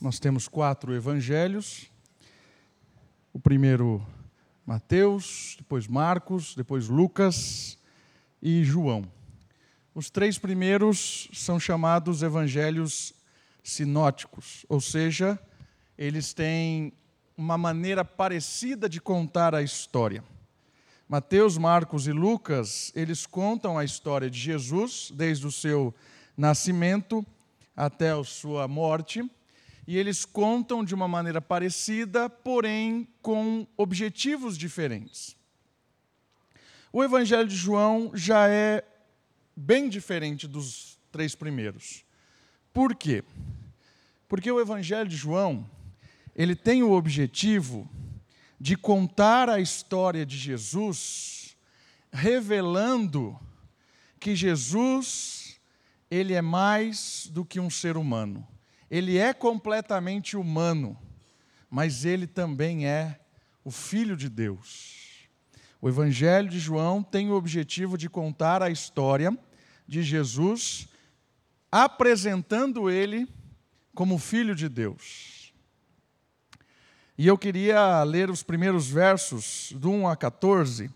[0.00, 1.90] nós temos quatro evangelhos.
[3.34, 4.04] O primeiro,
[4.64, 7.78] Mateus, depois Marcos, depois Lucas
[8.40, 9.04] e João.
[9.94, 13.12] Os três primeiros são chamados evangelhos
[13.62, 15.38] sinóticos, ou seja,
[15.98, 16.94] eles têm
[17.36, 20.24] uma maneira parecida de contar a história.
[21.06, 25.94] Mateus, Marcos e Lucas, eles contam a história de Jesus desde o seu
[26.36, 27.26] nascimento
[27.76, 29.28] até a sua morte,
[29.90, 35.36] e eles contam de uma maneira parecida, porém com objetivos diferentes.
[36.92, 38.84] O Evangelho de João já é
[39.56, 42.04] bem diferente dos três primeiros.
[42.72, 43.24] Por quê?
[44.28, 45.68] Porque o Evangelho de João,
[46.36, 47.90] ele tem o objetivo
[48.60, 51.56] de contar a história de Jesus,
[52.12, 53.36] revelando
[54.20, 55.60] que Jesus,
[56.08, 58.46] ele é mais do que um ser humano.
[58.90, 60.98] Ele é completamente humano,
[61.70, 63.20] mas ele também é
[63.64, 65.28] o filho de Deus.
[65.80, 69.36] O Evangelho de João tem o objetivo de contar a história
[69.86, 70.88] de Jesus,
[71.70, 73.28] apresentando ele
[73.94, 75.52] como filho de Deus.
[77.16, 80.90] E eu queria ler os primeiros versos, do 1 a 14.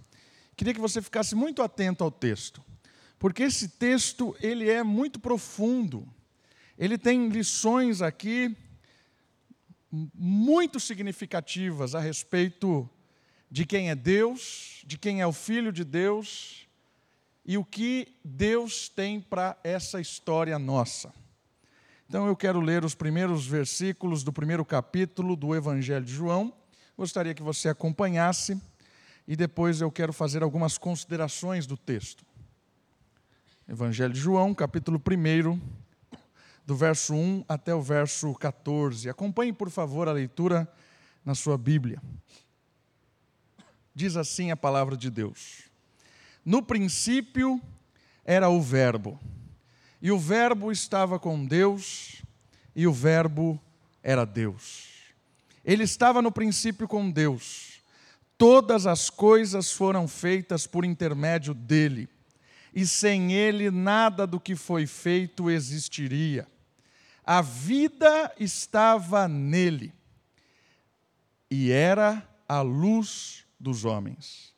[0.56, 2.64] Queria que você ficasse muito atento ao texto,
[3.18, 6.08] porque esse texto ele é muito profundo.
[6.78, 8.56] Ele tem lições aqui
[10.12, 12.88] muito significativas a respeito
[13.48, 16.66] de quem é Deus, de quem é o Filho de Deus
[17.44, 21.14] e o que Deus tem para essa história nossa.
[22.08, 26.52] Então eu quero ler os primeiros versículos do primeiro capítulo do Evangelho de João.
[26.96, 28.60] Gostaria que você acompanhasse
[29.26, 32.24] e depois eu quero fazer algumas considerações do texto.
[33.68, 35.83] Evangelho de João, capítulo 1,
[36.66, 39.08] do verso 1 até o verso 14.
[39.08, 40.70] Acompanhe, por favor, a leitura
[41.24, 42.02] na sua Bíblia.
[43.94, 45.64] Diz assim a palavra de Deus:
[46.44, 47.60] No princípio
[48.24, 49.20] era o Verbo
[50.04, 52.20] e o Verbo estava com Deus,
[52.76, 53.58] e o Verbo
[54.02, 54.90] era Deus.
[55.64, 57.80] Ele estava no princípio com Deus.
[58.36, 62.06] Todas as coisas foram feitas por intermédio dele,
[62.74, 66.46] e sem ele nada do que foi feito existiria.
[67.26, 69.94] A vida estava nele,
[71.50, 74.52] e era a luz dos homens.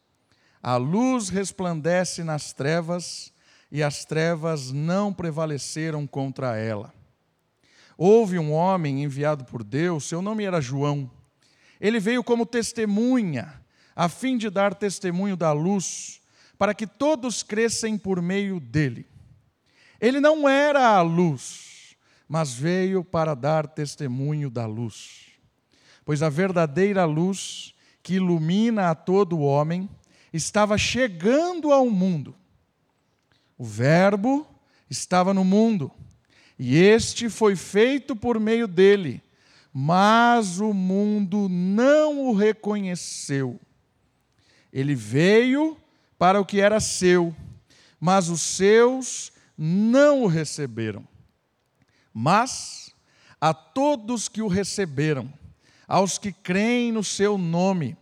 [0.60, 3.32] A luz resplandece nas trevas,
[3.71, 6.93] e as trevas não prevaleceram contra ela.
[7.97, 11.10] Houve um homem enviado por Deus, seu nome era João.
[11.81, 13.62] Ele veio como testemunha,
[13.94, 16.21] a fim de dar testemunho da luz,
[16.59, 19.06] para que todos crescem por meio dele.
[20.00, 21.66] Ele não era a luz,
[22.28, 25.26] mas veio para dar testemunho da luz.
[26.04, 29.88] Pois a verdadeira luz, que ilumina a todo homem,
[30.32, 32.34] estava chegando ao mundo
[33.59, 34.47] o Verbo
[34.88, 35.91] estava no mundo,
[36.59, 39.22] e este foi feito por meio dele,
[39.72, 43.58] mas o mundo não o reconheceu.
[44.72, 45.76] Ele veio
[46.19, 47.34] para o que era seu,
[47.98, 51.06] mas os seus não o receberam.
[52.19, 52.94] Mas
[53.38, 55.31] a todos que o receberam,
[55.87, 57.94] aos que creem no seu nome,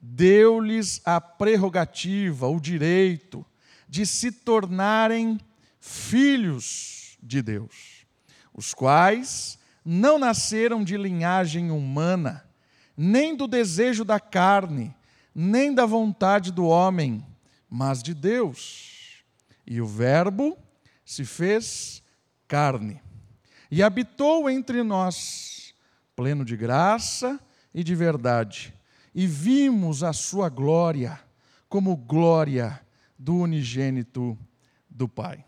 [0.00, 3.44] deu-lhes a prerrogativa, o direito
[3.88, 5.40] de se tornarem
[5.80, 8.06] filhos de Deus,
[8.54, 12.48] os quais não nasceram de linhagem humana,
[12.96, 14.94] nem do desejo da carne,
[15.34, 17.26] nem da vontade do homem,
[17.68, 19.24] mas de Deus.
[19.66, 20.56] E o Verbo
[21.04, 22.04] se fez
[22.46, 23.02] carne
[23.70, 25.74] e habitou entre nós,
[26.16, 27.38] pleno de graça
[27.74, 28.74] e de verdade,
[29.14, 31.20] e vimos a sua glória
[31.68, 32.80] como glória
[33.18, 34.38] do unigênito
[34.88, 35.44] do Pai.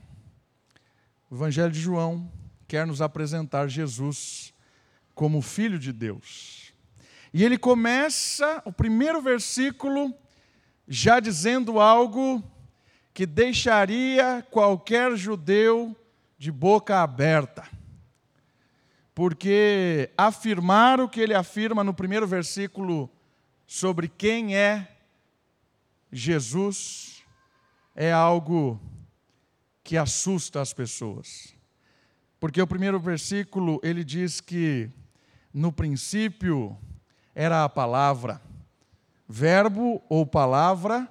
[1.30, 2.30] O Evangelho de João
[2.66, 4.52] quer nos apresentar Jesus
[5.14, 6.72] como Filho de Deus.
[7.32, 10.12] E ele começa o primeiro versículo
[10.88, 12.42] já dizendo algo
[13.14, 15.96] que deixaria qualquer judeu
[16.36, 17.68] de boca aberta.
[19.20, 23.10] Porque afirmar o que ele afirma no primeiro versículo
[23.66, 24.96] sobre quem é
[26.10, 27.22] Jesus
[27.94, 28.80] é algo
[29.84, 31.54] que assusta as pessoas.
[32.40, 34.88] Porque o primeiro versículo ele diz que
[35.52, 36.74] no princípio
[37.34, 38.40] era a palavra.
[39.28, 41.06] Verbo ou palavra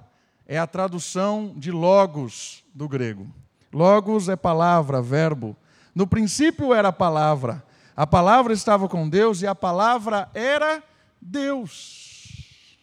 [0.48, 3.32] é a tradução de logos do grego.
[3.72, 5.56] Logos é palavra, verbo.
[5.94, 7.69] No princípio era a palavra.
[8.00, 10.82] A palavra estava com Deus e a palavra era
[11.20, 12.78] Deus.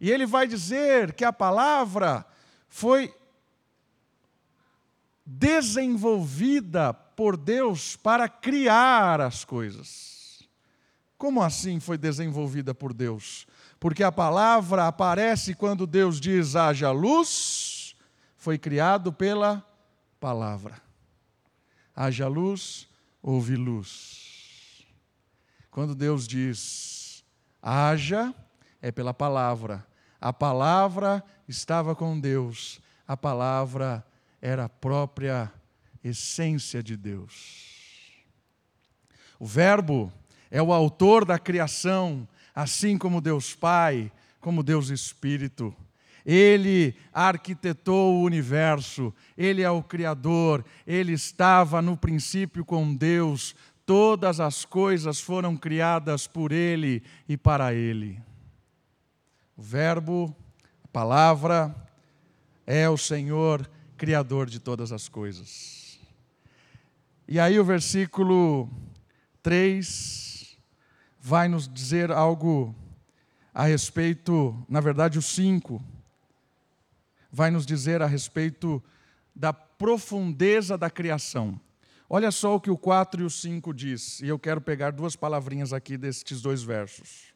[0.00, 2.26] E ele vai dizer que a palavra
[2.68, 3.14] foi
[5.24, 10.48] desenvolvida por Deus para criar as coisas.
[11.16, 13.46] Como assim foi desenvolvida por Deus?
[13.78, 17.94] Porque a palavra aparece quando Deus diz haja luz,
[18.36, 19.64] foi criado pela
[20.18, 20.82] palavra.
[21.94, 22.90] Haja luz,
[23.22, 24.84] houve luz.
[25.70, 27.24] Quando Deus diz
[27.62, 28.34] haja,
[28.80, 29.86] é pela palavra.
[30.20, 34.04] A palavra estava com Deus, a palavra
[34.40, 35.52] era a própria
[36.02, 37.70] essência de Deus.
[39.38, 40.12] O Verbo
[40.50, 45.74] é o autor da criação, assim como Deus Pai, como Deus Espírito.
[46.24, 54.38] Ele arquitetou o universo, ele é o Criador, ele estava no princípio com Deus, todas
[54.38, 58.20] as coisas foram criadas por ele e para ele.
[59.56, 60.34] O Verbo,
[60.84, 61.74] a palavra,
[62.66, 66.00] é o Senhor Criador de todas as coisas.
[67.28, 68.70] E aí o versículo
[69.42, 70.58] 3
[71.20, 72.74] vai nos dizer algo
[73.54, 75.82] a respeito, na verdade, o 5
[77.32, 78.80] vai nos dizer a respeito
[79.34, 81.58] da profundeza da criação.
[82.08, 85.16] Olha só o que o 4 e o 5 diz, e eu quero pegar duas
[85.16, 87.32] palavrinhas aqui destes dois versos.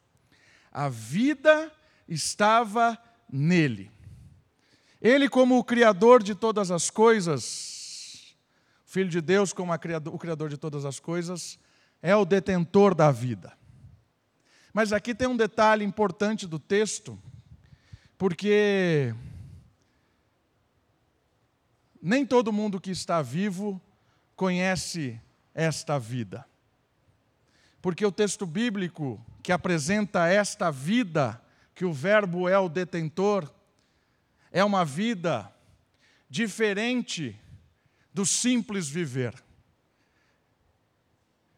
[0.71, 1.73] A vida
[2.07, 2.97] estava
[3.33, 3.91] nele
[5.01, 8.35] ele, como o Criador de todas as coisas,
[8.85, 11.59] Filho de Deus, como o Criador de todas as coisas,
[12.03, 13.53] é o detentor da vida.
[14.73, 17.19] Mas aqui tem um detalhe importante do texto,
[18.17, 19.15] porque
[22.07, 23.83] nem todo mundo que está vivo
[24.37, 25.21] conhece
[25.53, 26.47] esta vida.
[27.83, 31.43] Porque o texto bíblico que apresenta esta vida,
[31.75, 33.53] que o Verbo é o detentor,
[34.53, 35.53] é uma vida
[36.31, 37.37] diferente
[38.15, 39.35] do simples viver.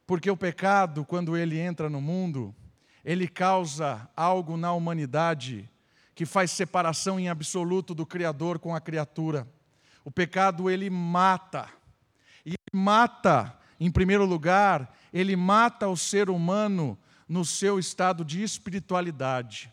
[0.07, 2.57] Porque o pecado, quando ele entra no mundo,
[3.05, 5.71] ele causa algo na humanidade
[6.15, 9.47] que faz separação em absoluto do Criador com a criatura.
[10.09, 11.69] O pecado, ele mata.
[12.43, 19.71] E mata, em primeiro lugar, ele mata o ser humano no seu estado de espiritualidade.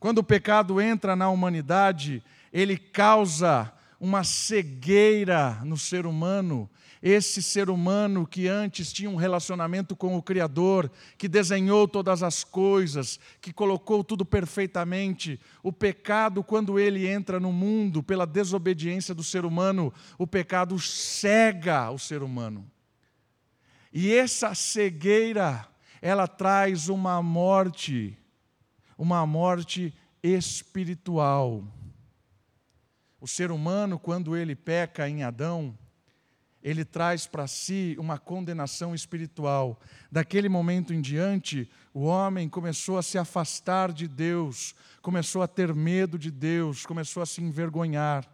[0.00, 3.70] Quando o pecado entra na humanidade, ele causa
[4.00, 6.66] uma cegueira no ser humano.
[7.02, 12.44] Esse ser humano que antes tinha um relacionamento com o Criador, que desenhou todas as
[12.44, 19.24] coisas, que colocou tudo perfeitamente, o pecado, quando ele entra no mundo pela desobediência do
[19.24, 22.70] ser humano, o pecado cega o ser humano.
[23.92, 25.66] E essa cegueira,
[26.00, 28.16] ela traz uma morte
[29.02, 31.64] uma morte espiritual.
[33.20, 35.76] O ser humano, quando ele peca em Adão,
[36.62, 39.80] ele traz para si uma condenação espiritual.
[40.10, 45.74] Daquele momento em diante, o homem começou a se afastar de Deus, começou a ter
[45.74, 48.28] medo de Deus, começou a se envergonhar.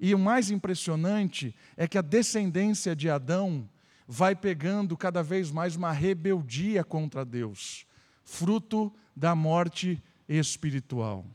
[0.00, 3.68] E o mais impressionante é que a descendência de Adão
[4.06, 7.84] vai pegando cada vez mais uma rebeldia contra Deus,
[8.24, 11.26] fruto da morte espiritual.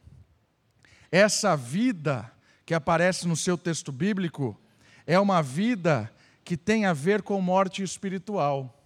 [1.11, 2.31] Essa vida
[2.65, 4.59] que aparece no seu texto bíblico
[5.05, 6.11] é uma vida
[6.43, 8.79] que tem a ver com morte espiritual.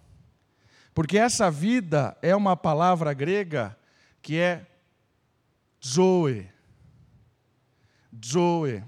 [0.94, 3.76] Porque essa vida é uma palavra grega
[4.20, 4.66] que é
[5.84, 6.48] zoe.
[8.24, 8.82] Zoe.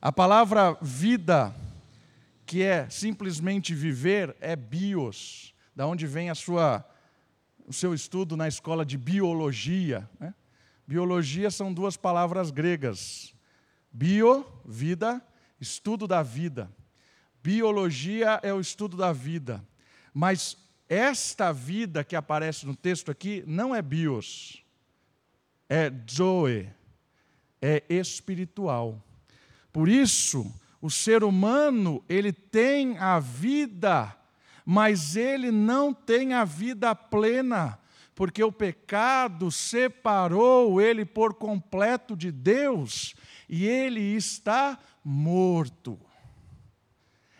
[0.00, 1.54] A palavra vida,
[2.44, 6.84] que é simplesmente viver, é bios, da onde vem a sua
[7.68, 10.08] o seu estudo na escola de biologia.
[10.18, 10.34] Né?
[10.86, 13.34] Biologia são duas palavras gregas:
[13.92, 15.22] bio, vida,
[15.60, 16.70] estudo da vida.
[17.42, 19.64] Biologia é o estudo da vida.
[20.12, 20.56] Mas
[20.88, 24.64] esta vida que aparece no texto aqui não é bios,
[25.68, 26.68] é zoe,
[27.60, 29.02] é espiritual.
[29.72, 34.18] Por isso, o ser humano, ele tem a vida
[34.70, 37.78] mas ele não tem a vida plena,
[38.14, 43.14] porque o pecado separou ele por completo de Deus
[43.48, 45.98] e ele está morto.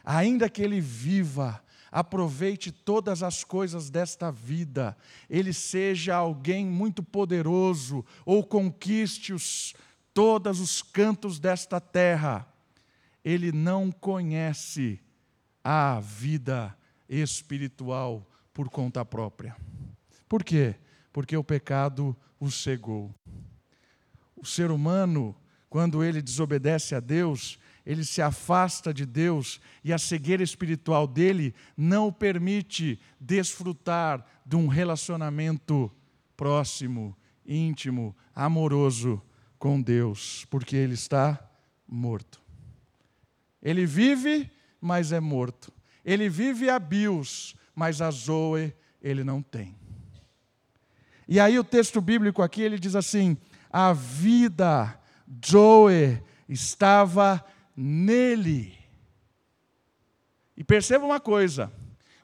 [0.05, 4.97] Ainda que ele viva, aproveite todas as coisas desta vida,
[5.29, 9.75] ele seja alguém muito poderoso ou conquiste os,
[10.15, 12.47] todos os cantos desta terra,
[13.25, 15.01] ele não conhece
[15.63, 16.77] a vida
[17.09, 19.57] espiritual por conta própria.
[20.29, 20.75] Por quê?
[21.13, 23.15] Porque o pecado o cegou.
[24.37, 25.35] O ser humano,
[25.69, 31.55] quando ele desobedece a Deus, ele se afasta de Deus e a cegueira espiritual dele
[31.77, 35.91] não o permite desfrutar de um relacionamento
[36.37, 39.23] próximo, íntimo, amoroso
[39.59, 41.43] com Deus, porque ele está
[41.87, 42.41] morto.
[43.63, 45.73] Ele vive, mas é morto.
[46.05, 48.73] Ele vive a bios, mas a zoe
[49.03, 49.75] ele não tem.
[51.27, 53.37] E aí o texto bíblico aqui ele diz assim:
[53.71, 54.99] a vida,
[55.47, 57.45] zoe, estava
[57.77, 58.77] nele.
[60.57, 61.73] E perceba uma coisa: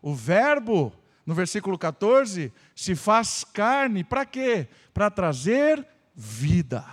[0.02, 0.92] o verbo,
[1.24, 4.68] no versículo 14, se faz carne, para quê?
[4.92, 6.84] Para trazer vida.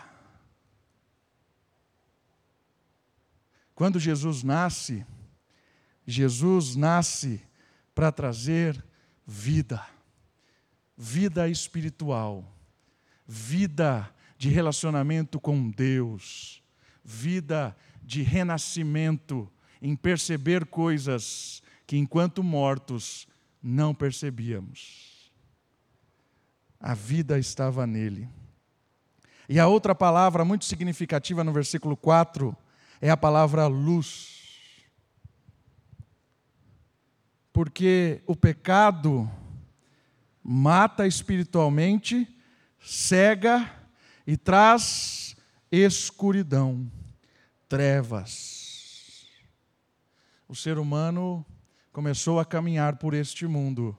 [3.74, 5.06] Quando Jesus nasce,
[6.06, 7.42] Jesus nasce
[7.96, 8.84] para trazer
[9.26, 9.84] vida,
[10.96, 12.46] vida espiritual,
[13.26, 16.64] vida de relacionamento com Deus,
[17.06, 19.48] vida de renascimento,
[19.80, 23.28] em perceber coisas que enquanto mortos
[23.62, 25.32] não percebíamos.
[26.80, 28.28] A vida estava nele.
[29.48, 32.58] E a outra palavra muito significativa no versículo 4
[33.00, 34.80] é a palavra luz.
[37.54, 39.30] Porque o pecado
[40.44, 42.28] mata espiritualmente,
[42.80, 43.81] cega
[44.32, 45.36] e traz
[45.70, 46.90] escuridão,
[47.68, 49.28] trevas.
[50.48, 51.46] O ser humano
[51.92, 53.94] começou a caminhar por este mundo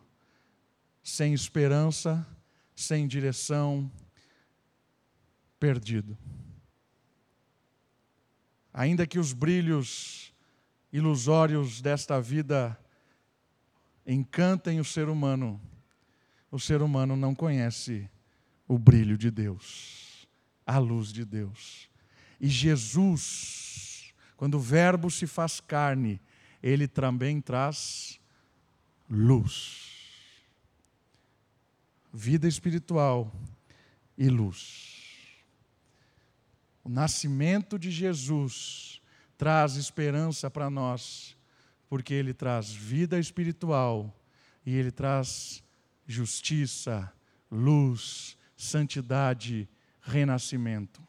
[1.02, 2.26] sem esperança,
[2.74, 3.92] sem direção,
[5.60, 6.16] perdido.
[8.72, 10.32] Ainda que os brilhos
[10.90, 12.80] ilusórios desta vida
[14.06, 15.60] encantem o ser humano,
[16.50, 18.08] o ser humano não conhece
[18.66, 20.01] o brilho de Deus,
[20.72, 21.88] a luz de Deus.
[22.40, 26.18] E Jesus, quando o Verbo se faz carne,
[26.62, 28.18] ele também traz
[29.08, 29.90] luz.
[32.12, 33.30] Vida espiritual
[34.16, 35.02] e luz.
[36.82, 39.00] O nascimento de Jesus
[39.36, 41.36] traz esperança para nós,
[41.88, 44.14] porque ele traz vida espiritual
[44.64, 45.62] e ele traz
[46.06, 47.12] justiça,
[47.50, 49.68] luz, santidade,
[50.02, 51.02] renascimento.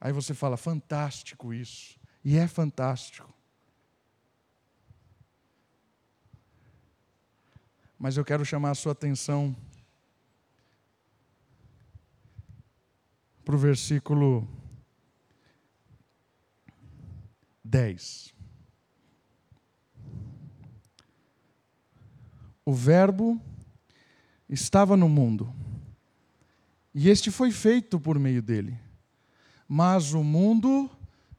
[0.00, 1.98] Aí você fala, fantástico isso.
[2.24, 3.32] E é fantástico.
[7.98, 9.56] Mas eu quero chamar a sua atenção
[13.44, 14.46] para o versículo
[17.64, 18.34] 10.
[22.64, 23.40] O Verbo
[24.48, 25.52] estava no mundo,
[27.00, 28.76] e este foi feito por meio dele,
[29.68, 30.90] mas o mundo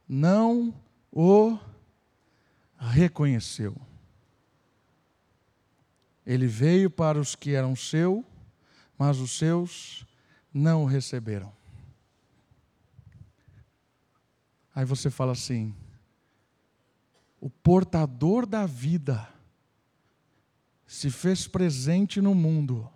[0.07, 0.73] não
[1.11, 1.59] o
[2.77, 3.75] reconheceu.
[6.25, 8.23] Ele veio para os que eram seu,
[8.97, 10.05] mas os seus
[10.53, 11.51] não o receberam.
[14.73, 15.75] Aí você fala assim:
[17.41, 19.27] o portador da vida
[20.87, 22.89] se fez presente no mundo.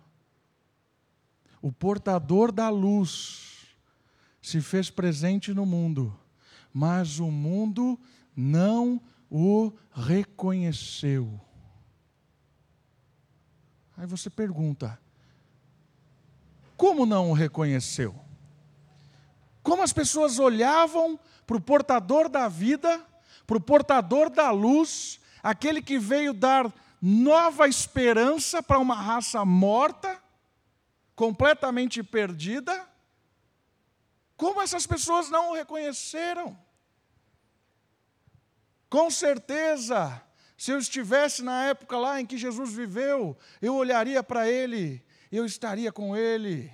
[1.64, 3.74] O portador da luz
[4.42, 6.14] se fez presente no mundo,
[6.70, 7.98] mas o mundo
[8.36, 11.40] não o reconheceu.
[13.96, 15.00] Aí você pergunta:
[16.76, 18.14] como não o reconheceu?
[19.62, 23.02] Como as pessoas olhavam para o portador da vida,
[23.46, 30.22] para o portador da luz, aquele que veio dar nova esperança para uma raça morta,
[31.14, 32.88] completamente perdida.
[34.36, 36.58] Como essas pessoas não o reconheceram?
[38.88, 40.22] Com certeza,
[40.56, 45.44] se eu estivesse na época lá em que Jesus viveu, eu olharia para ele, eu
[45.44, 46.72] estaria com ele,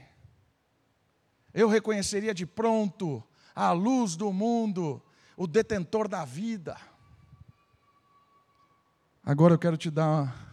[1.53, 3.23] eu reconheceria de pronto
[3.55, 5.03] a luz do mundo,
[5.37, 6.77] o detentor da vida.
[9.25, 10.50] Agora eu quero te dar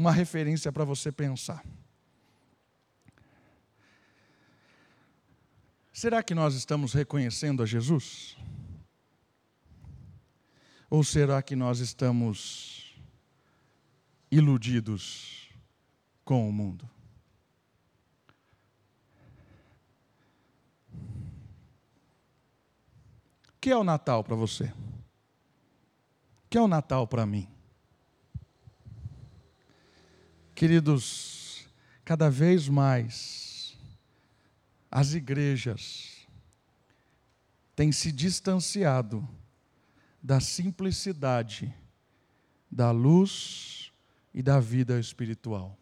[0.00, 1.62] uma referência para você pensar.
[5.92, 8.34] Será que nós estamos reconhecendo a Jesus?
[10.88, 12.98] Ou será que nós estamos
[14.30, 15.50] iludidos
[16.24, 16.88] com o mundo?
[23.60, 24.72] que é o Natal para você?
[26.48, 27.59] que é o Natal para mim?
[30.60, 31.66] Queridos,
[32.04, 33.74] cada vez mais
[34.90, 36.28] as igrejas
[37.74, 39.26] têm se distanciado
[40.22, 41.74] da simplicidade,
[42.70, 43.90] da luz
[44.34, 45.78] e da vida espiritual.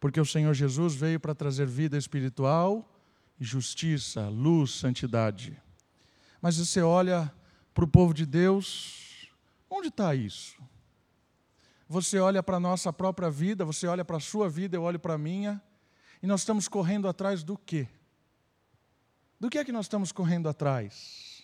[0.00, 2.92] Porque o Senhor Jesus veio para trazer vida espiritual,
[3.38, 5.56] justiça, luz, santidade.
[6.42, 7.32] Mas você olha
[7.72, 9.28] para o povo de Deus,
[9.70, 10.60] onde está isso?
[11.92, 15.00] Você olha para a nossa própria vida, você olha para a sua vida, eu olho
[15.00, 15.60] para a minha,
[16.22, 17.88] e nós estamos correndo atrás do quê?
[19.40, 21.42] Do que é que nós estamos correndo atrás?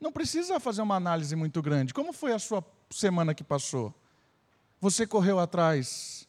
[0.00, 1.92] Não precisa fazer uma análise muito grande.
[1.92, 3.94] Como foi a sua semana que passou?
[4.80, 6.26] Você correu atrás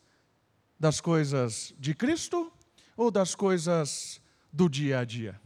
[0.77, 2.51] das coisas de Cristo
[2.97, 4.21] ou das coisas
[4.51, 5.39] do dia a dia?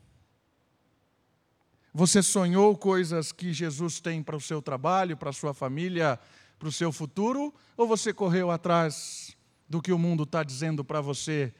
[1.93, 6.19] Você sonhou coisas que Jesus tem para o seu trabalho, para a sua família,
[6.57, 7.53] para o seu futuro?
[7.77, 9.35] Ou você correu atrás
[9.67, 11.53] do que o mundo está dizendo para você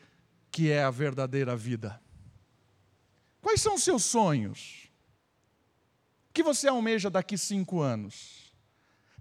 [0.51, 2.01] que é a verdadeira vida?
[3.41, 4.89] Quais são os seus sonhos?
[6.29, 8.53] O que você almeja daqui cinco anos?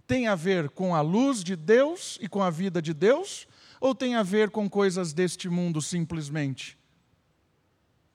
[0.07, 3.47] Tem a ver com a luz de Deus e com a vida de Deus?
[3.81, 6.78] Ou tem a ver com coisas deste mundo simplesmente?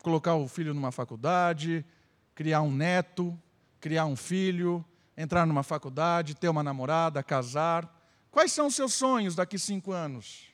[0.01, 1.85] Colocar o filho numa faculdade,
[2.33, 3.37] criar um neto,
[3.79, 4.85] criar um filho,
[5.19, 7.93] entrar numa faculdade, ter uma namorada, casar.
[8.31, 10.47] Quais são os seus sonhos daqui cinco anos?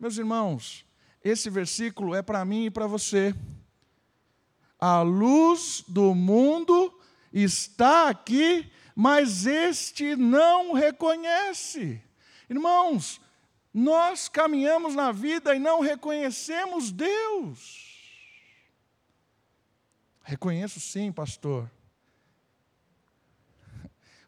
[0.00, 0.84] Meus irmãos,
[1.22, 3.32] esse versículo é para mim e para você.
[4.80, 6.92] A luz do mundo
[7.32, 12.02] está aqui, mas este não reconhece.
[12.50, 13.20] Irmãos,
[13.72, 17.92] nós caminhamos na vida e não reconhecemos Deus.
[20.24, 21.70] Reconheço sim, pastor.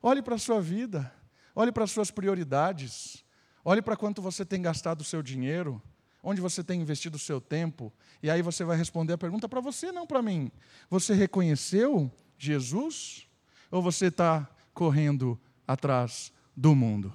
[0.06, 1.10] Olhe para a sua vida,
[1.56, 3.24] olhe para as suas prioridades,
[3.64, 5.80] olhe para quanto você tem gastado o seu dinheiro,
[6.22, 7.90] onde você tem investido o seu tempo,
[8.22, 10.52] e aí você vai responder a pergunta para você, não para mim.
[10.90, 13.26] Você reconheceu Jesus?
[13.70, 17.10] Ou você está correndo atrás do mundo?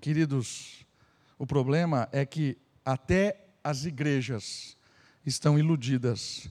[0.00, 0.86] Queridos,
[1.36, 4.76] o problema é que até as igrejas
[5.26, 6.48] estão iludidas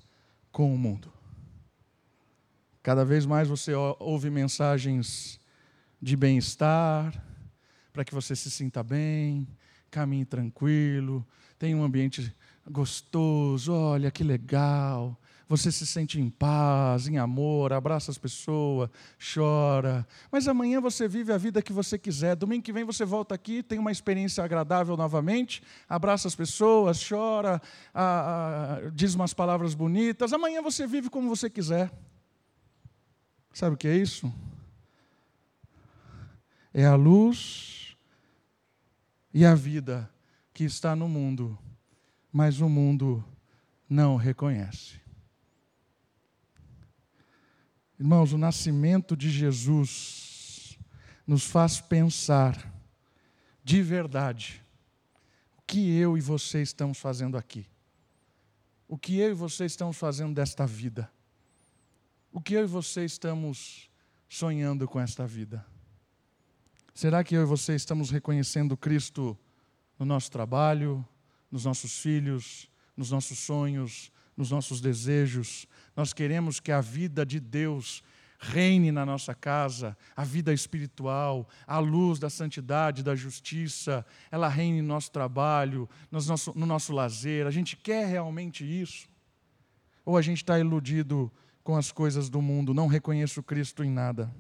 [0.52, 1.19] com o mundo.
[2.90, 5.40] Cada vez mais você ouve mensagens
[6.02, 7.14] de bem-estar,
[7.94, 9.48] para que você se sinta bem,
[9.92, 11.24] caminhe tranquilo,
[11.60, 12.36] tenha um ambiente
[12.68, 15.16] gostoso, olha que legal,
[15.48, 18.90] você se sente em paz, em amor, abraça as pessoas,
[19.36, 20.04] chora.
[20.32, 22.36] Mas amanhã você vive a vida que você quiser.
[22.36, 27.62] Domingo que vem você volta aqui, tem uma experiência agradável novamente, abraça as pessoas, chora,
[28.96, 30.34] diz umas palavras bonitas.
[30.34, 31.92] Amanhã você vive como você quiser.
[33.54, 34.34] Sabe o que é isso?
[36.74, 37.98] É a luz
[39.34, 40.10] e a vida
[40.54, 41.58] que está no mundo,
[42.32, 43.24] mas o mundo
[43.90, 45.00] não reconhece.
[48.00, 50.78] Irmãos, o nascimento de Jesus
[51.28, 52.74] nos faz pensar
[53.64, 54.64] de verdade
[55.58, 57.68] o que eu e você estamos fazendo aqui.
[58.88, 61.12] O que eu e você estamos fazendo desta vida.
[62.32, 63.90] O que eu e você estamos
[64.30, 65.66] sonhando com esta vida.
[66.94, 69.38] Será que eu e você estamos reconhecendo Cristo
[69.98, 71.06] no nosso trabalho,
[71.52, 75.68] nos nossos filhos, nos nossos sonhos, nos nossos desejos.
[75.96, 78.04] Nós queremos que a vida de Deus
[78.40, 84.82] reine na nossa casa, a vida espiritual, a luz da santidade, da justiça, ela reine
[84.82, 87.46] no nosso trabalho, no nosso, no nosso lazer.
[87.48, 89.10] A gente quer realmente isso?
[90.06, 91.30] Ou a gente está iludido
[91.70, 94.34] com as coisas do mundo, não reconheço Cristo em nada?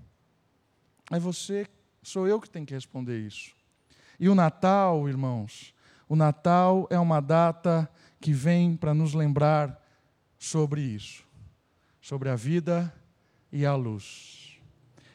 [1.12, 1.68] É você,
[2.02, 3.52] sou eu que tenho que responder isso.
[4.20, 5.72] E o Natal, irmãos,
[6.08, 7.88] o Natal é uma data
[8.20, 9.80] que vem para nos lembrar
[10.40, 11.24] sobre isso,
[12.02, 12.92] sobre a vida
[13.52, 14.60] e a luz.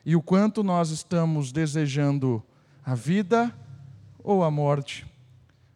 [0.07, 2.41] E o quanto nós estamos desejando
[2.87, 3.53] a vida
[4.23, 5.05] ou a morte,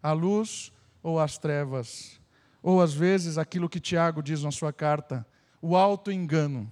[0.00, 0.70] a luz
[1.02, 2.20] ou as trevas,
[2.62, 5.26] ou às vezes aquilo que Tiago diz na sua carta,
[5.60, 6.70] o auto-engano.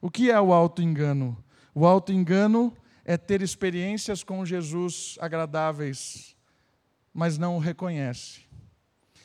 [0.00, 1.36] O que é o auto-engano?
[1.74, 6.36] O auto-engano é ter experiências com Jesus agradáveis,
[7.12, 8.42] mas não o reconhece.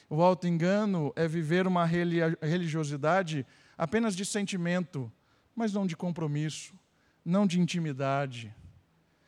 [0.09, 3.45] O auto-engano é viver uma religiosidade
[3.77, 5.11] apenas de sentimento,
[5.55, 6.73] mas não de compromisso,
[7.23, 8.53] não de intimidade.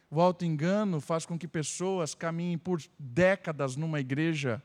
[0.09, 4.63] O auto-engano faz com que pessoas caminhem por décadas numa igreja,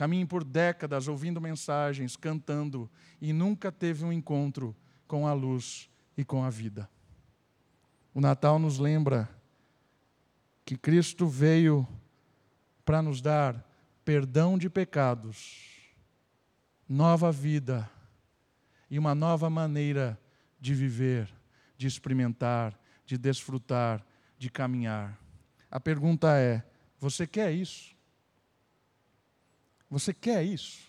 [0.00, 4.74] caminhem por décadas ouvindo mensagens, cantando, e nunca teve um encontro
[5.06, 6.88] com a luz e com a vida.
[8.14, 9.28] O Natal nos lembra
[10.64, 11.86] que Cristo veio
[12.82, 13.62] para nos dar
[14.02, 15.92] perdão de pecados,
[16.88, 17.86] nova vida
[18.90, 20.18] e uma nova maneira
[20.58, 21.30] de viver,
[21.76, 24.02] de experimentar, de desfrutar,
[24.38, 25.20] de caminhar.
[25.70, 26.64] A pergunta é:
[26.98, 27.99] você quer isso?
[29.90, 30.88] Você quer isso?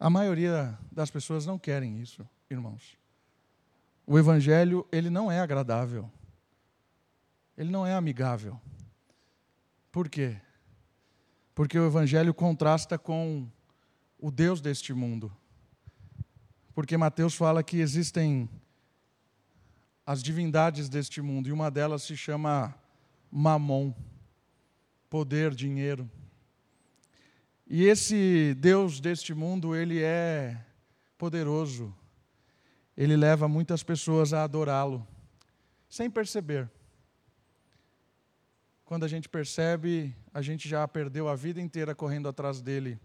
[0.00, 2.96] A maioria das pessoas não querem isso, irmãos.
[4.06, 6.10] O evangelho, ele não é agradável.
[7.56, 8.60] Ele não é amigável.
[9.92, 10.40] Por quê?
[11.54, 13.50] Porque o evangelho contrasta com
[14.18, 15.34] o Deus deste mundo.
[16.74, 18.48] Porque Mateus fala que existem
[20.04, 22.74] as divindades deste mundo, e uma delas se chama
[23.30, 23.94] Mamon,
[25.08, 26.10] poder, dinheiro.
[27.66, 30.64] E esse Deus deste mundo, ele é
[31.18, 31.94] poderoso.
[32.96, 35.06] Ele leva muitas pessoas a adorá-lo,
[35.88, 36.70] sem perceber.
[38.84, 42.98] Quando a gente percebe, a gente já perdeu a vida inteira correndo atrás dele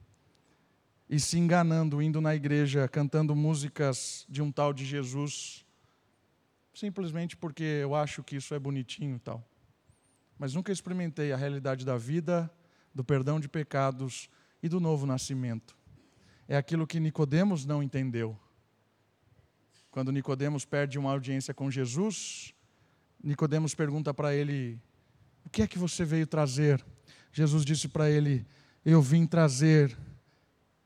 [1.10, 5.66] e se enganando, indo na igreja, cantando músicas de um tal de Jesus,
[6.74, 9.44] simplesmente porque eu acho que isso é bonitinho e tal.
[10.41, 12.51] Mas nunca experimentei a realidade da vida,
[12.95, 14.27] do perdão de pecados
[14.63, 15.77] e do novo nascimento.
[16.47, 18.36] É aquilo que Nicodemos não entendeu.
[19.91, 22.56] Quando Nicodemos perde uma audiência com Jesus,
[23.23, 24.82] Nicodemos pergunta para ele:
[25.45, 26.84] "O que é que você veio trazer?"
[27.32, 28.43] Jesus disse para ele:
[28.84, 29.95] "Eu vim trazer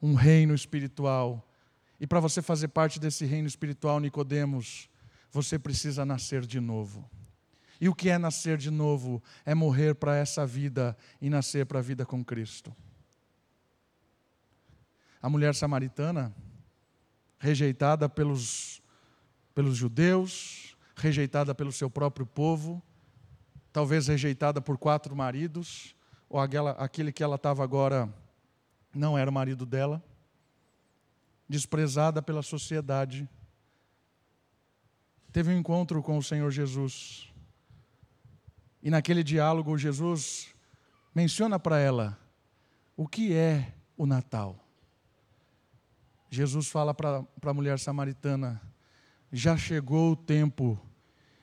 [0.01, 1.49] um reino espiritual.
[1.97, 4.89] E para você fazer parte desse reino espiritual, Nicodemos,
[5.31, 7.09] você precisa nascer de novo.
[7.79, 9.21] E o que é nascer de novo?
[9.45, 12.75] É morrer para essa vida e nascer para a vida com Cristo.
[15.21, 16.33] A mulher samaritana,
[17.39, 18.81] rejeitada pelos,
[19.53, 22.81] pelos judeus, rejeitada pelo seu próprio povo,
[23.73, 25.95] talvez rejeitada por quatro maridos,
[26.29, 28.13] ou aquela, aquele que ela estava agora
[28.93, 30.01] não era o marido dela,
[31.47, 33.27] desprezada pela sociedade,
[35.31, 37.31] teve um encontro com o Senhor Jesus.
[38.85, 40.53] E naquele diálogo, Jesus
[41.13, 42.15] menciona para ela
[42.95, 44.63] o que é o Natal.
[46.29, 48.61] Jesus fala para a mulher samaritana:
[49.31, 50.79] já chegou o tempo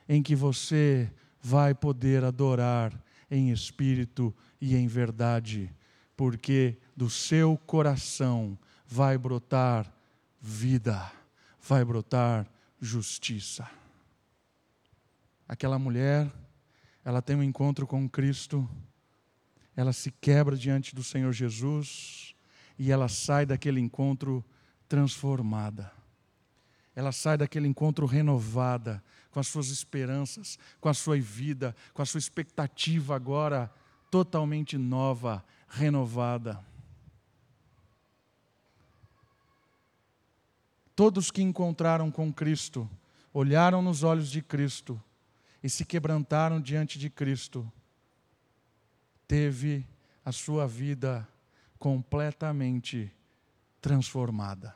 [0.09, 2.97] em que você vai poder adorar
[3.29, 5.75] em espírito e em verdade,
[6.17, 9.93] porque do seu coração vai brotar
[10.41, 11.11] vida,
[11.61, 12.47] vai brotar
[12.81, 13.69] justiça.
[15.49, 16.31] Aquela mulher,
[17.05, 18.69] ela tem um encontro com Cristo,
[19.75, 22.35] ela se quebra diante do Senhor Jesus
[22.79, 24.45] e ela sai daquele encontro
[24.88, 25.91] transformada.
[26.95, 32.07] Ela sai daquele encontro renovada, com as suas esperanças, com a sua vida, com a
[32.07, 33.73] sua expectativa agora
[34.11, 36.62] totalmente nova, renovada.
[40.95, 42.88] Todos que encontraram com Cristo,
[43.33, 45.03] olharam nos olhos de Cristo
[45.62, 47.70] e se quebrantaram diante de Cristo,
[49.29, 49.87] teve
[50.25, 51.27] a sua vida
[51.79, 53.12] completamente
[53.81, 54.75] transformada.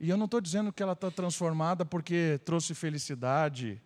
[0.00, 3.80] E eu não estou dizendo que ela está transformada porque trouxe felicidade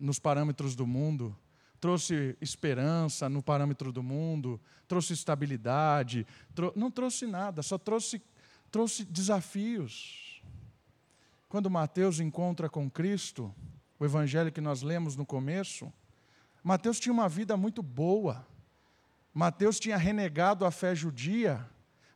[0.00, 1.36] nos parâmetros do mundo,
[1.80, 8.22] trouxe esperança no parâmetro do mundo, trouxe estabilidade, trou não trouxe nada, só trouxe,
[8.70, 10.42] trouxe desafios.
[11.48, 13.54] Quando Mateus encontra com Cristo,
[13.98, 15.92] o evangelho que nós lemos no começo,
[16.62, 18.46] Mateus tinha uma vida muito boa.
[19.32, 21.64] Mateus tinha renegado a fé judia,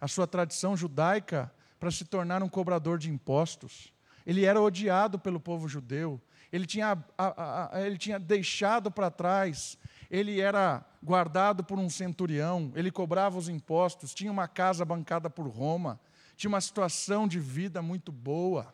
[0.01, 3.92] a sua tradição judaica, para se tornar um cobrador de impostos.
[4.25, 6.21] Ele era odiado pelo povo judeu.
[6.53, 9.77] Ele tinha, a, a, ele tinha deixado para trás.
[10.11, 12.71] Ele era guardado por um centurião.
[12.77, 14.14] Ele cobrava os impostos.
[14.14, 15.99] Tinha uma casa bancada por Roma.
[16.37, 18.73] Tinha uma situação de vida muito boa.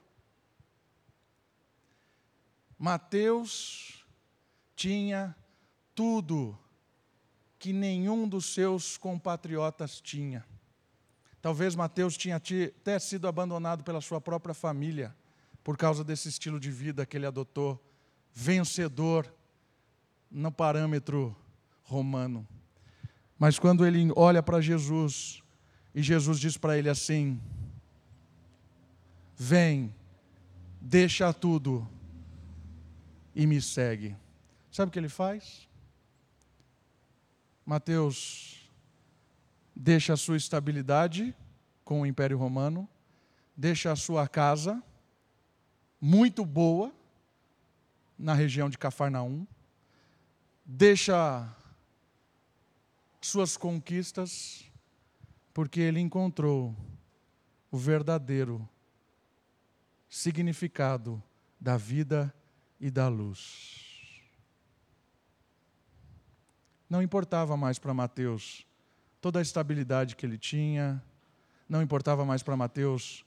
[2.78, 4.06] Mateus
[4.76, 5.34] tinha
[5.94, 6.56] tudo
[7.58, 10.46] que nenhum dos seus compatriotas tinha.
[11.42, 15.14] Talvez Mateus tinha até sido abandonado pela sua própria família
[15.64, 17.82] por causa desse estilo de vida que ele adotou,
[18.32, 19.32] vencedor
[20.30, 21.36] no parâmetro
[21.82, 22.46] romano.
[23.36, 25.42] Mas quando ele olha para Jesus,
[25.94, 27.40] e Jesus diz para ele assim:
[29.36, 29.94] Vem,
[30.80, 31.88] deixa tudo
[33.38, 34.16] e me segue.
[34.68, 35.68] Sabe o que ele faz?
[37.64, 38.68] Mateus
[39.74, 41.32] deixa a sua estabilidade
[41.84, 42.88] com o Império Romano,
[43.56, 44.82] deixa a sua casa,
[46.00, 46.92] muito boa,
[48.18, 49.46] na região de Cafarnaum,
[50.64, 51.48] deixa
[53.20, 54.64] suas conquistas,
[55.54, 56.74] porque ele encontrou
[57.70, 58.68] o verdadeiro
[60.08, 61.22] significado
[61.60, 62.34] da vida
[62.80, 63.86] e da luz.
[66.88, 68.66] Não importava mais para Mateus
[69.20, 71.02] toda a estabilidade que ele tinha,
[71.68, 73.24] não importava mais para Mateus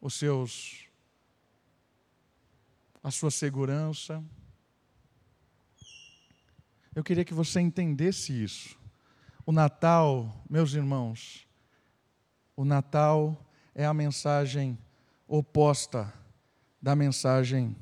[0.00, 0.88] os seus
[3.02, 4.24] a sua segurança.
[6.94, 8.78] Eu queria que você entendesse isso.
[9.44, 11.46] O Natal, meus irmãos,
[12.56, 14.78] o Natal é a mensagem
[15.28, 16.10] oposta
[16.80, 17.76] da mensagem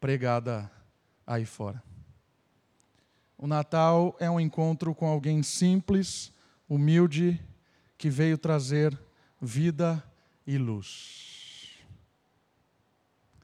[0.00, 0.70] pregada
[1.26, 1.82] aí fora.
[3.36, 6.32] O Natal é um encontro com alguém simples,
[6.68, 7.40] humilde,
[7.96, 8.98] que veio trazer
[9.40, 10.02] vida
[10.46, 11.78] e luz.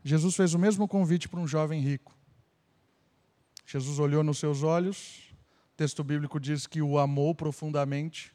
[0.02, 2.14] Jesus fez o mesmo convite para um jovem rico.
[3.66, 5.32] Jesus olhou nos seus olhos,
[5.72, 8.32] o texto bíblico diz que o amou profundamente,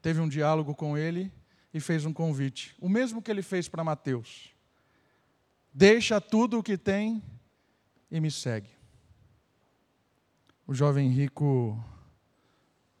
[0.00, 1.32] teve um diálogo com ele
[1.72, 2.74] e fez um convite.
[2.80, 4.51] O mesmo que ele fez para Mateus.
[5.74, 7.22] Deixa tudo o que tem
[8.10, 8.68] e me segue.
[10.66, 11.82] O jovem rico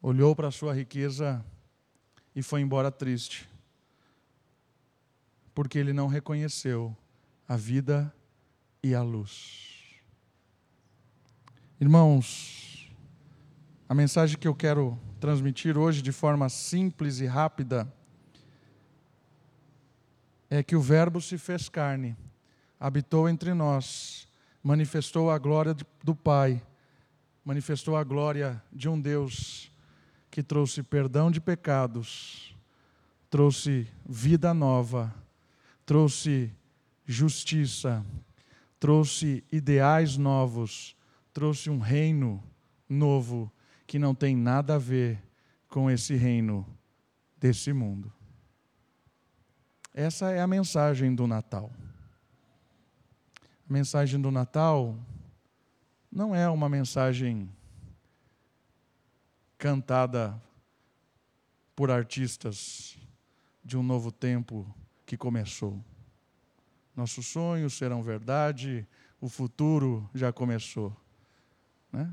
[0.00, 1.44] olhou para a sua riqueza
[2.34, 3.48] e foi embora triste,
[5.54, 6.96] porque ele não reconheceu
[7.46, 8.12] a vida
[8.82, 10.00] e a luz.
[11.78, 12.90] Irmãos,
[13.88, 17.92] a mensagem que eu quero transmitir hoje de forma simples e rápida
[20.48, 22.16] é que o Verbo se fez carne,
[22.82, 24.26] habitou entre nós,
[24.60, 26.60] manifestou a glória do Pai,
[27.44, 29.70] manifestou a glória de um Deus
[30.28, 32.56] que trouxe perdão de pecados,
[33.30, 35.14] trouxe vida nova,
[35.86, 36.52] trouxe
[37.06, 38.04] justiça,
[38.80, 40.96] trouxe ideais novos,
[41.32, 42.42] trouxe um reino
[42.88, 43.48] novo
[43.86, 45.22] que não tem nada a ver
[45.68, 46.66] com esse reino
[47.38, 48.12] desse mundo.
[49.94, 51.70] Essa é a mensagem do Natal.
[53.68, 54.98] A mensagem do Natal
[56.10, 57.48] não é uma mensagem
[59.56, 60.40] cantada
[61.74, 62.98] por artistas
[63.64, 64.66] de um novo tempo
[65.06, 65.82] que começou.
[66.94, 68.86] Nossos sonhos serão verdade,
[69.20, 70.94] o futuro já começou.
[71.90, 72.12] Né?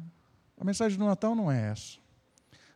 [0.58, 1.98] A mensagem do Natal não é essa.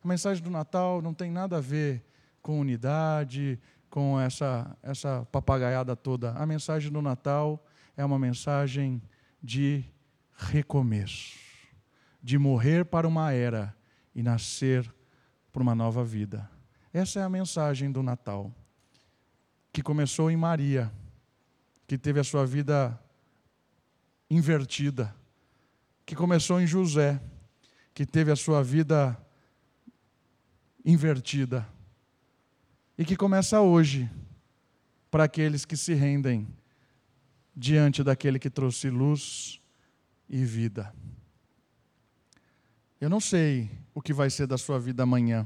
[0.03, 2.03] A mensagem do Natal não tem nada a ver
[2.41, 3.57] com unidade,
[3.89, 6.31] com essa, essa papagaiada toda.
[6.31, 7.63] A mensagem do Natal
[7.95, 9.01] é uma mensagem
[9.41, 9.83] de
[10.35, 11.37] recomeço,
[12.21, 13.75] de morrer para uma era
[14.15, 14.91] e nascer
[15.51, 16.49] para uma nova vida.
[16.93, 18.53] Essa é a mensagem do Natal,
[19.71, 20.91] que começou em Maria,
[21.87, 22.99] que teve a sua vida
[24.29, 25.15] invertida,
[26.05, 27.21] que começou em José,
[27.93, 29.17] que teve a sua vida
[30.83, 31.67] invertida
[32.97, 34.09] e que começa hoje
[35.09, 36.47] para aqueles que se rendem
[37.55, 39.61] diante daquele que trouxe luz
[40.29, 40.93] e vida.
[42.99, 45.45] Eu não sei o que vai ser da sua vida amanhã,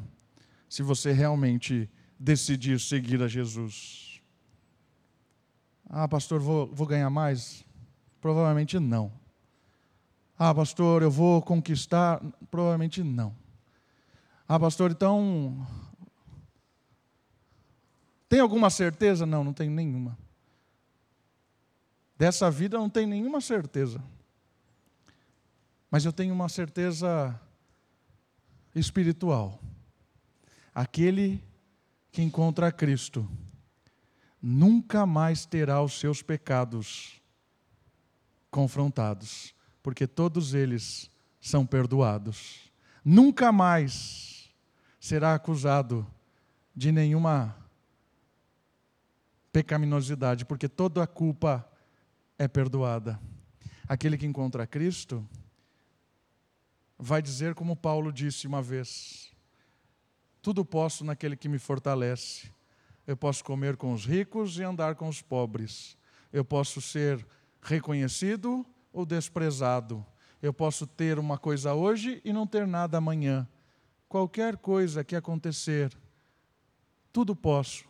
[0.70, 1.89] se você realmente
[2.20, 4.22] decidir seguir a Jesus.
[5.89, 7.65] Ah, pastor, vou, vou ganhar mais?
[8.22, 9.12] Provavelmente não.
[10.38, 12.22] Ah, pastor, eu vou conquistar?
[12.52, 13.36] Provavelmente não.
[14.48, 15.65] Ah, pastor, então
[18.30, 19.26] tem alguma certeza?
[19.26, 20.17] Não, não tenho nenhuma.
[22.17, 24.03] Dessa vida não tenho nenhuma certeza.
[25.89, 27.39] Mas eu tenho uma certeza
[28.73, 29.62] espiritual.
[30.73, 31.43] Aquele
[32.12, 33.30] que encontra Cristo
[34.41, 37.21] nunca mais terá os seus pecados
[38.49, 39.53] confrontados,
[39.84, 42.71] porque todos eles são perdoados.
[43.03, 44.49] Nunca mais
[44.99, 46.06] será acusado
[46.75, 47.56] de nenhuma
[49.51, 51.66] pecaminosidade, porque toda a culpa
[52.38, 53.19] é perdoada.
[53.88, 55.28] Aquele que encontra Cristo
[56.97, 59.32] vai dizer como Paulo disse uma vez:
[60.41, 62.52] Tudo posso naquele que me fortalece.
[63.06, 65.97] Eu posso comer com os ricos e andar com os pobres.
[66.32, 67.26] Eu posso ser
[67.62, 70.06] reconhecido ou desprezado.
[70.41, 73.47] Eu posso ter uma coisa hoje e não ter nada amanhã.
[74.10, 75.97] Qualquer coisa que acontecer,
[77.12, 77.88] tudo posso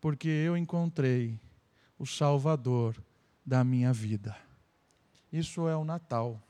[0.00, 1.38] porque eu encontrei
[1.96, 3.00] o Salvador
[3.44, 4.36] da minha vida.
[5.32, 6.40] Isso é o Natal.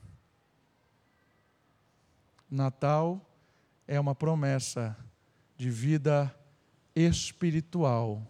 [2.50, 3.20] Natal
[3.86, 4.96] é uma promessa
[5.56, 6.34] de vida
[6.94, 8.26] espiritual,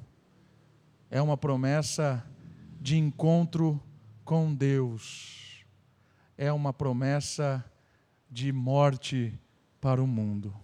[1.10, 2.24] é uma promessa
[2.80, 3.82] de encontro
[4.24, 5.64] com Deus,
[6.36, 7.64] é uma promessa
[8.30, 9.38] de morte
[9.80, 10.54] para o mundo.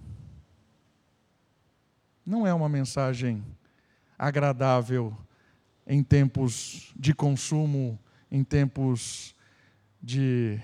[2.24, 3.44] Não é uma mensagem
[4.18, 5.16] agradável
[5.88, 7.98] em tempos de consumo,
[8.30, 9.34] em tempos
[10.02, 10.60] de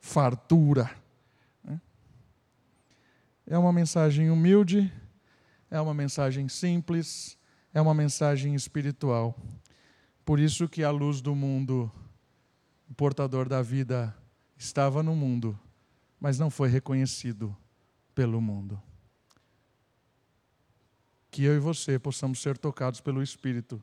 [0.00, 0.90] fartura.
[1.62, 1.78] Né?
[3.46, 4.90] É uma mensagem humilde,
[5.70, 7.38] é uma mensagem simples,
[7.74, 9.38] é uma mensagem espiritual.
[10.24, 11.92] Por isso que a luz do mundo,
[12.88, 14.16] o portador da vida,
[14.56, 15.58] estava no mundo,
[16.18, 17.54] mas não foi reconhecido
[18.14, 18.82] pelo mundo.
[21.36, 23.82] Que eu e você possamos ser tocados pelo Espírito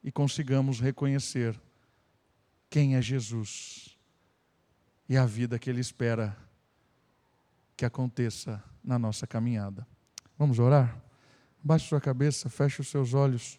[0.00, 1.60] e consigamos reconhecer
[2.70, 3.98] quem é Jesus
[5.08, 6.36] e a vida que Ele espera
[7.76, 9.84] que aconteça na nossa caminhada.
[10.38, 11.02] Vamos orar?
[11.60, 13.58] Baixe sua cabeça, feche os seus olhos.